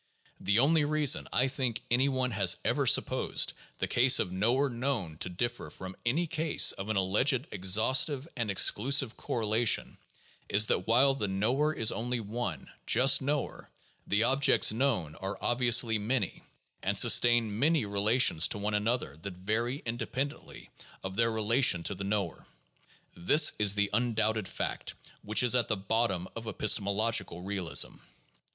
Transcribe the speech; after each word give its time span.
The 0.39 0.57
only 0.57 0.83
reason, 0.83 1.27
I 1.31 1.47
think, 1.47 1.81
any 1.91 2.09
one 2.09 2.31
has 2.31 2.57
ever 2.65 2.87
supposed 2.87 3.53
the 3.77 3.85
case 3.85 4.17
of 4.17 4.31
knower 4.31 4.67
known 4.67 5.15
to 5.19 5.29
differ 5.29 5.69
from 5.69 5.95
any 6.03 6.25
case 6.25 6.71
of 6.71 6.89
an 6.89 6.97
alleged 6.97 7.45
exhaustive 7.51 8.27
and 8.35 8.49
exclusive 8.49 9.15
correlation 9.15 9.99
is 10.49 10.65
that 10.65 10.87
while 10.87 11.13
the 11.13 11.27
knower 11.27 11.71
is 11.71 11.91
only 11.91 12.19
one— 12.19 12.67
just 12.97 13.21
knower— 13.21 13.69
the 14.07 14.23
objects 14.23 14.73
known 14.73 15.13
are 15.17 15.37
obviously 15.39 15.99
many 15.99 16.41
and 16.81 16.97
sustain 16.97 17.59
many 17.59 17.85
relations 17.85 18.47
to 18.47 18.57
one 18.57 18.73
another 18.73 19.17
that 19.17 19.35
vary 19.35 19.83
independently 19.85 20.71
of 21.03 21.15
their 21.15 21.29
relation 21.29 21.83
to 21.83 21.93
the 21.93 22.03
knower. 22.03 22.47
This 23.15 23.51
is 23.59 23.75
the 23.75 23.91
undoubted 23.93 24.47
fact 24.47 24.95
which 25.21 25.43
is 25.43 25.53
at 25.53 25.67
the 25.67 25.77
bottom 25.77 26.27
of 26.35 26.47
epistemological 26.47 27.43
realism. 27.43 27.97